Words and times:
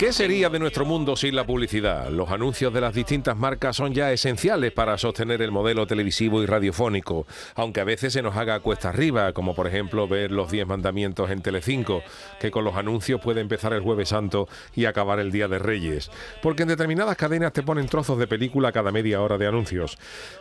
¿Qué 0.00 0.14
sería 0.14 0.48
de 0.48 0.58
nuestro 0.58 0.86
mundo 0.86 1.14
sin 1.14 1.36
la 1.36 1.44
publicidad? 1.44 2.08
Los 2.08 2.30
anuncios 2.30 2.72
de 2.72 2.80
las 2.80 2.94
distintas 2.94 3.36
marcas 3.36 3.76
son 3.76 3.92
ya 3.92 4.10
esenciales 4.10 4.72
para 4.72 4.96
sostener 4.96 5.42
el 5.42 5.50
modelo 5.50 5.86
televisivo 5.86 6.42
y 6.42 6.46
radiofónico, 6.46 7.26
aunque 7.54 7.82
a 7.82 7.84
veces 7.84 8.14
se 8.14 8.22
nos 8.22 8.34
haga 8.34 8.60
cuesta 8.60 8.88
arriba, 8.88 9.34
como 9.34 9.54
por 9.54 9.66
ejemplo 9.66 10.08
ver 10.08 10.30
los 10.30 10.50
10 10.50 10.66
mandamientos 10.66 11.28
en 11.28 11.42
Telecinco, 11.42 12.02
que 12.40 12.50
con 12.50 12.64
los 12.64 12.76
anuncios 12.76 13.20
puede 13.20 13.42
empezar 13.42 13.74
el 13.74 13.82
jueves 13.82 14.08
santo 14.08 14.48
y 14.74 14.86
acabar 14.86 15.20
el 15.20 15.30
Día 15.30 15.48
de 15.48 15.58
Reyes, 15.58 16.10
porque 16.40 16.62
en 16.62 16.70
determinadas 16.70 17.18
cadenas 17.18 17.52
te 17.52 17.62
ponen 17.62 17.84
trozos 17.84 18.18
de 18.18 18.26
película 18.26 18.72
cada 18.72 18.92
media 18.92 19.20
hora 19.20 19.36
de 19.36 19.48
anuncios. 19.48 19.98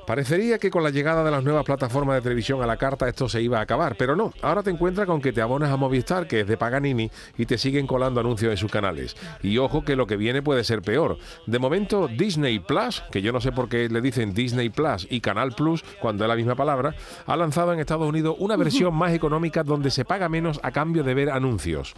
Parecería 0.07 0.57
que 0.57 0.71
con 0.71 0.83
la 0.83 0.89
llegada 0.89 1.21
de 1.21 1.31
las 1.31 1.43
nuevas 1.43 1.65
plataformas 1.65 2.15
de 2.15 2.21
televisión 2.21 2.63
a 2.63 2.65
la 2.65 2.77
carta 2.77 3.09
esto 3.09 3.27
se 3.27 3.41
iba 3.41 3.59
a 3.59 3.63
acabar, 3.63 3.97
pero 3.97 4.15
no, 4.15 4.31
ahora 4.41 4.63
te 4.63 4.69
encuentras 4.69 5.05
con 5.05 5.21
que 5.21 5.33
te 5.33 5.41
abonas 5.41 5.69
a 5.69 5.75
Movistar, 5.75 6.27
que 6.27 6.39
es 6.39 6.47
de 6.47 6.55
Paganini, 6.55 7.11
y 7.37 7.45
te 7.45 7.57
siguen 7.57 7.87
colando 7.87 8.21
anuncios 8.21 8.51
en 8.51 8.57
sus 8.57 8.71
canales. 8.71 9.17
Ojo 9.57 9.83
que 9.83 9.95
lo 9.95 10.07
que 10.07 10.17
viene 10.17 10.41
puede 10.41 10.63
ser 10.63 10.81
peor. 10.81 11.17
De 11.45 11.59
momento, 11.59 12.07
Disney 12.07 12.59
Plus, 12.59 13.01
que 13.11 13.21
yo 13.21 13.31
no 13.31 13.41
sé 13.41 13.51
por 13.51 13.69
qué 13.69 13.89
le 13.89 14.01
dicen 14.01 14.33
Disney 14.33 14.69
Plus 14.69 15.07
y 15.09 15.21
Canal 15.21 15.53
Plus 15.53 15.83
cuando 15.99 16.23
es 16.23 16.29
la 16.29 16.35
misma 16.35 16.55
palabra, 16.55 16.95
ha 17.25 17.35
lanzado 17.35 17.73
en 17.73 17.79
Estados 17.79 18.07
Unidos 18.07 18.35
una 18.39 18.55
versión 18.55 18.93
más 18.93 19.13
económica 19.13 19.63
donde 19.63 19.91
se 19.91 20.05
paga 20.05 20.29
menos 20.29 20.59
a 20.63 20.71
cambio 20.71 21.03
de 21.03 21.13
ver 21.13 21.29
anuncios. 21.29 21.93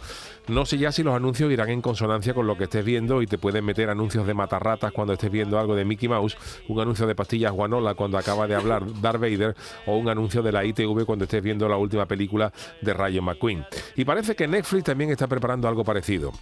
No 0.48 0.66
sé 0.66 0.78
ya 0.78 0.92
si 0.92 1.02
los 1.02 1.14
anuncios 1.14 1.52
irán 1.52 1.70
en 1.70 1.82
consonancia 1.82 2.34
con 2.34 2.46
lo 2.46 2.56
que 2.56 2.64
estés 2.64 2.84
viendo 2.84 3.22
y 3.22 3.26
te 3.26 3.38
pueden 3.38 3.64
meter 3.64 3.90
anuncios 3.90 4.26
de 4.26 4.34
matarratas 4.34 4.92
cuando 4.92 5.12
estés 5.12 5.30
viendo 5.30 5.58
algo 5.58 5.74
de 5.74 5.84
Mickey 5.84 6.08
Mouse, 6.08 6.36
un 6.68 6.80
anuncio 6.80 7.06
de 7.06 7.14
pastillas 7.14 7.52
guanola 7.52 7.94
cuando 7.94 8.18
acaba 8.18 8.46
de 8.46 8.54
hablar 8.54 8.84
Darth 9.00 9.20
Vader 9.20 9.54
o 9.86 9.96
un 9.96 10.08
anuncio 10.08 10.42
de 10.42 10.52
la 10.52 10.64
ITV 10.64 11.04
cuando 11.04 11.24
estés 11.24 11.42
viendo 11.42 11.68
la 11.68 11.76
última 11.76 12.06
película 12.06 12.52
de 12.80 12.94
Rayo 12.94 13.22
McQueen. 13.22 13.64
Y 13.96 14.04
parece 14.04 14.34
que 14.34 14.48
Netflix 14.48 14.84
también 14.84 15.10
está 15.10 15.26
preparando 15.26 15.68
algo 15.68 15.84
parecido. 15.84 16.32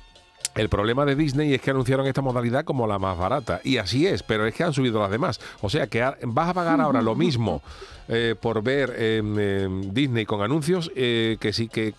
El 0.54 0.68
problema 0.68 1.04
de 1.04 1.14
Disney 1.14 1.54
es 1.54 1.60
que 1.60 1.70
anunciaron 1.70 2.06
esta 2.06 2.22
modalidad 2.22 2.64
como 2.64 2.86
la 2.86 2.98
más 2.98 3.16
barata. 3.16 3.60
Y 3.62 3.76
así 3.76 4.06
es, 4.06 4.22
pero 4.22 4.46
es 4.46 4.54
que 4.54 4.64
han 4.64 4.72
subido 4.72 5.00
las 5.00 5.10
demás. 5.10 5.40
O 5.60 5.70
sea 5.70 5.86
que 5.86 6.02
vas 6.22 6.48
a 6.48 6.54
pagar 6.54 6.80
ahora 6.80 7.02
lo 7.02 7.14
mismo 7.14 7.62
eh, 8.08 8.34
por 8.38 8.60
ver 8.62 8.92
em, 8.98 9.92
Disney 9.92 10.26
con 10.26 10.42
anuncios 10.42 10.90
eh, 10.96 11.36
que 11.38 11.52
sí 11.52 11.68
que, 11.68 11.94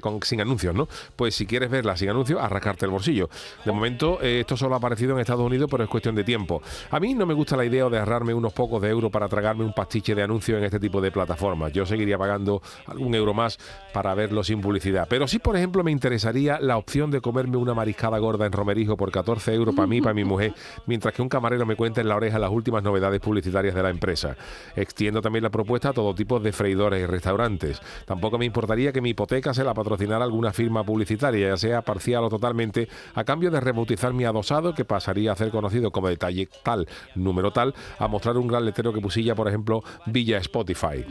con, 0.00 0.22
sin 0.22 0.40
anuncios, 0.40 0.74
¿no? 0.74 0.88
Pues 1.16 1.34
si 1.34 1.44
quieres 1.44 1.70
verla 1.70 1.94
sin 1.96 2.08
anuncios, 2.08 2.40
arrascarte 2.40 2.86
el 2.86 2.90
bolsillo. 2.90 3.28
De 3.64 3.72
momento, 3.72 4.18
eh, 4.22 4.40
esto 4.40 4.56
solo 4.56 4.74
ha 4.74 4.78
aparecido 4.78 5.12
en 5.12 5.20
Estados 5.20 5.44
Unidos, 5.44 5.68
pero 5.70 5.84
es 5.84 5.90
cuestión 5.90 6.14
de 6.14 6.24
tiempo. 6.24 6.62
A 6.90 6.98
mí 6.98 7.12
no 7.12 7.26
me 7.26 7.34
gusta 7.34 7.58
la 7.58 7.66
idea 7.66 7.86
de 7.90 7.98
ahorrarme 7.98 8.32
unos 8.32 8.54
pocos 8.54 8.80
de 8.80 8.88
euros 8.88 9.10
para 9.10 9.28
tragarme 9.28 9.64
un 9.64 9.74
pastiche 9.74 10.14
de 10.14 10.22
anuncios 10.22 10.56
en 10.56 10.64
este 10.64 10.80
tipo 10.80 11.02
de 11.02 11.10
plataformas. 11.10 11.72
Yo 11.72 11.84
seguiría 11.84 12.16
pagando 12.16 12.62
algún 12.86 13.14
euro 13.14 13.34
más 13.34 13.58
para 13.92 14.14
verlo 14.14 14.42
sin 14.42 14.62
publicidad. 14.62 15.06
Pero 15.10 15.28
sí, 15.28 15.38
por 15.38 15.56
ejemplo, 15.56 15.84
me 15.84 15.90
interesaría 15.90 16.58
la 16.58 16.78
opción 16.78 17.10
de 17.10 17.20
comerme 17.20 17.58
una 17.58 17.74
mariscada 17.82 18.16
gorda 18.18 18.46
en 18.46 18.52
Romerijo 18.52 18.96
por 18.96 19.10
14 19.10 19.52
euros 19.54 19.74
para 19.74 19.88
mí 19.88 19.96
y 19.96 20.00
para 20.00 20.14
mi 20.14 20.22
mujer, 20.22 20.54
mientras 20.86 21.12
que 21.12 21.20
un 21.20 21.28
camarero 21.28 21.66
me 21.66 21.74
cuenta 21.74 22.00
en 22.00 22.08
la 22.08 22.14
oreja 22.14 22.38
las 22.38 22.52
últimas 22.52 22.84
novedades 22.84 23.18
publicitarias 23.18 23.74
de 23.74 23.82
la 23.82 23.90
empresa. 23.90 24.36
Extiendo 24.76 25.20
también 25.20 25.42
la 25.42 25.50
propuesta 25.50 25.88
a 25.88 25.92
todo 25.92 26.14
tipo 26.14 26.38
de 26.38 26.52
freidores 26.52 27.02
y 27.02 27.06
restaurantes. 27.06 27.80
Tampoco 28.06 28.38
me 28.38 28.44
importaría 28.44 28.92
que 28.92 29.00
mi 29.00 29.10
hipoteca 29.10 29.52
se 29.52 29.64
la 29.64 29.74
patrocinara 29.74 30.24
alguna 30.24 30.52
firma 30.52 30.84
publicitaria, 30.84 31.48
ya 31.48 31.56
sea 31.56 31.82
parcial 31.82 32.22
o 32.22 32.28
totalmente, 32.28 32.88
a 33.16 33.24
cambio 33.24 33.50
de 33.50 33.58
rebautizar 33.58 34.12
mi 34.12 34.24
adosado, 34.24 34.74
que 34.74 34.84
pasaría 34.84 35.32
a 35.32 35.36
ser 35.36 35.50
conocido 35.50 35.90
como 35.90 36.06
detalle 36.06 36.48
tal, 36.62 36.86
número 37.16 37.50
tal, 37.52 37.74
a 37.98 38.06
mostrar 38.06 38.36
un 38.36 38.46
gran 38.46 38.64
letrero 38.64 38.92
que 38.92 39.00
pusilla, 39.00 39.34
por 39.34 39.48
ejemplo, 39.48 39.82
Villa 40.06 40.38
Spotify. 40.38 41.04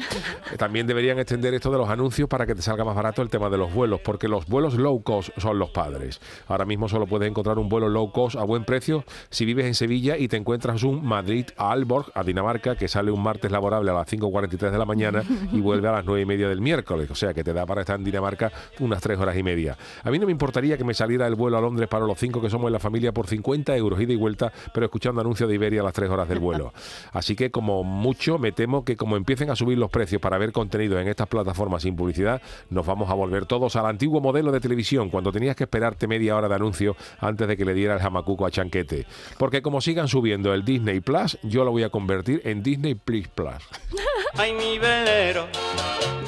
También 0.58 0.88
deberían 0.88 1.20
extender 1.20 1.54
esto 1.54 1.70
de 1.70 1.80
los 1.80 1.90
anuncios 1.90 2.30
para 2.30 2.46
que 2.46 2.56
te 2.56 2.62
salga 2.62 2.86
más 2.86 2.96
barato 2.96 3.22
el 3.22 3.30
tema 3.30 3.50
de 3.50 3.58
los 3.58 3.74
vuelos, 3.74 4.00
porque 4.00 4.30
los 4.30 4.46
vuelos 4.46 4.76
low 4.76 5.04
cost 5.04 5.32
son 5.38 5.60
los 5.60 5.72
padres. 5.72 6.22
Ahora 6.48 6.61
mismo 6.66 6.90
solo 6.90 7.08
puedes 7.08 7.30
encontrar 7.30 7.60
un 7.60 7.70
vuelo 7.70 7.90
low 7.90 8.12
cost 8.12 8.36
a 8.36 8.44
buen 8.44 8.66
precio 8.66 9.04
si 9.30 9.46
vives 9.46 9.66
en 9.66 9.76
Sevilla 9.76 10.18
y 10.18 10.28
te 10.28 10.38
encuentras 10.38 10.84
un 10.84 11.06
Madrid 11.06 11.46
a 11.58 11.72
Alborg, 11.72 12.12
a 12.14 12.24
Dinamarca, 12.24 12.76
que 12.76 12.88
sale 12.88 13.12
un 13.12 13.22
martes 13.22 13.52
laborable 13.52 13.92
a 13.92 13.94
las 13.94 14.08
5.43 14.08 14.72
de 14.72 14.78
la 14.78 14.86
mañana 14.86 15.24
y 15.52 15.60
vuelve 15.62 15.88
a 15.88 15.94
las 15.94 16.06
9 16.06 16.22
y 16.22 16.26
media 16.26 16.50
del 16.50 16.62
miércoles. 16.62 17.10
O 17.12 17.16
sea 17.16 17.34
que 17.34 17.44
te 17.44 17.54
da 17.54 17.66
para 17.66 17.82
estar 17.82 17.98
en 17.98 18.04
Dinamarca 18.04 18.52
unas 18.80 19.02
3 19.02 19.20
horas 19.20 19.38
y 19.38 19.44
media. 19.44 19.78
A 20.04 20.12
mí 20.12 20.20
no 20.20 20.26
me 20.26 20.32
importaría 20.32 20.78
que 20.78 20.84
me 20.84 20.94
saliera 20.94 21.28
el 21.28 21.36
vuelo 21.36 21.58
a 21.58 21.62
Londres 21.62 21.88
para 21.88 22.06
los 22.06 22.18
5 22.18 22.42
que 22.42 22.50
somos 22.50 22.68
en 22.68 22.74
la 22.74 22.80
familia 22.80 23.12
por 23.12 23.28
50 23.28 23.76
euros 23.76 24.00
ida 24.02 24.14
y 24.14 24.18
vuelta, 24.18 24.52
pero 24.74 24.86
escuchando 24.86 25.22
anuncios 25.22 25.50
de 25.50 25.56
Iberia 25.56 25.82
a 25.82 25.84
las 25.84 25.94
3 25.94 26.10
horas 26.10 26.28
del 26.28 26.40
vuelo. 26.40 26.74
Así 27.14 27.36
que 27.36 27.52
como 27.52 27.84
mucho 27.84 28.38
me 28.38 28.52
temo 28.52 28.84
que 28.84 28.96
como 28.96 29.18
empiecen 29.18 29.50
a 29.50 29.56
subir 29.56 29.78
los 29.78 29.90
precios 29.90 30.22
para 30.22 30.38
ver 30.38 30.52
contenido 30.52 31.00
en 31.00 31.08
estas 31.08 31.28
plataformas 31.28 31.84
sin 31.84 31.96
publicidad, 31.96 32.42
nos 32.70 32.86
vamos 32.86 33.10
a 33.10 33.14
volver 33.14 33.46
todos 33.46 33.76
al 33.76 33.86
antiguo 33.86 34.22
modelo 34.22 34.52
de 34.52 34.60
televisión, 34.60 35.10
cuando 35.10 35.32
tenías 35.32 35.56
que 35.56 35.64
esperarte 35.64 36.08
media 36.08 36.36
hora 36.36 36.48
de 36.52 36.56
anuncio 36.58 36.96
antes 37.20 37.48
de 37.48 37.58
que 37.58 37.66
le 37.66 37.74
diera 37.74 37.96
el 37.96 38.00
jamacuco 38.00 38.46
a 38.46 38.52
Chanquete. 38.52 39.06
Porque 39.38 39.62
como 39.62 39.82
sigan 39.82 40.08
subiendo 40.08 40.54
el 40.54 40.64
Disney 40.64 41.00
Plus, 41.00 41.38
yo 41.44 41.64
lo 41.64 41.72
voy 41.72 41.84
a 41.84 41.90
convertir 41.90 42.42
en 42.46 42.62
Disney 42.62 42.96
Plus 42.96 43.28
Plus. 43.30 43.64
Ay, 44.36 44.54
mi 44.54 44.78
velero, 44.78 45.48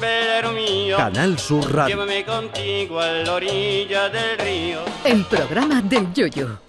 velero 0.00 0.52
mío. 0.52 0.96
Canal 0.96 1.38
Sur 1.38 1.72
Radio. 1.72 1.96
Llévame 1.96 2.24
contigo 2.24 3.00
a 3.00 3.08
la 3.08 3.34
orilla 3.34 4.08
del 4.08 4.38
río. 4.38 4.80
El 5.04 5.24
programa 5.24 5.80
del 5.82 6.12
Yoyo. 6.12 6.63